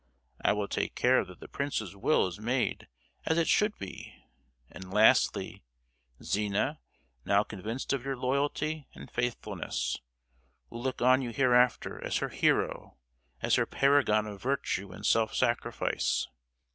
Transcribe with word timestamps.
I 0.43 0.53
will 0.53 0.67
take 0.67 0.95
care 0.95 1.23
that 1.23 1.41
the 1.41 1.47
prince's 1.47 1.95
will 1.95 2.25
is 2.25 2.39
made 2.39 2.87
as 3.27 3.37
it 3.37 3.47
should 3.47 3.77
be; 3.77 4.15
and 4.71 4.91
lastly, 4.91 5.63
Zina, 6.23 6.79
now 7.23 7.43
convinced 7.43 7.93
of 7.93 8.03
your 8.03 8.17
loyalty 8.17 8.87
and 8.95 9.11
faithfulness, 9.11 9.99
will 10.71 10.81
look 10.81 11.03
on 11.03 11.21
you 11.21 11.29
hereafter 11.29 12.03
as 12.03 12.17
her 12.17 12.29
hero, 12.29 12.97
as 13.43 13.53
her 13.61 13.67
paragon 13.67 14.25
of 14.25 14.41
virtue 14.41 14.91
and 14.91 15.05
self 15.05 15.35
sacrifice! 15.35 16.27